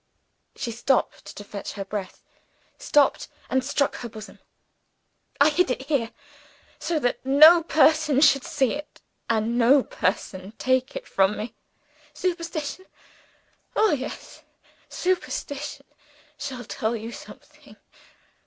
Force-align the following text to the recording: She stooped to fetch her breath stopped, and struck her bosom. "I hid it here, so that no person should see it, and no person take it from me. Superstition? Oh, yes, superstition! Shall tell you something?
She 0.55 0.71
stooped 0.71 1.25
to 1.25 1.43
fetch 1.43 1.73
her 1.73 1.85
breath 1.85 2.23
stopped, 2.79 3.27
and 3.51 3.63
struck 3.63 3.97
her 3.97 4.09
bosom. 4.09 4.39
"I 5.39 5.49
hid 5.49 5.69
it 5.69 5.83
here, 5.89 6.11
so 6.79 6.97
that 6.97 7.23
no 7.23 7.61
person 7.61 8.19
should 8.21 8.43
see 8.43 8.73
it, 8.73 8.99
and 9.29 9.59
no 9.59 9.83
person 9.83 10.53
take 10.53 10.95
it 10.95 11.07
from 11.07 11.37
me. 11.37 11.53
Superstition? 12.15 12.85
Oh, 13.75 13.91
yes, 13.91 14.41
superstition! 14.89 15.85
Shall 16.35 16.63
tell 16.65 16.95
you 16.95 17.11
something? 17.11 17.77